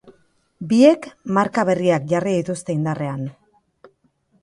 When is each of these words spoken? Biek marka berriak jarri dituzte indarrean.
Biek 0.71 1.05
marka 1.39 1.67
berriak 1.71 2.09
jarri 2.15 2.35
dituzte 2.41 2.79
indarrean. 2.79 3.33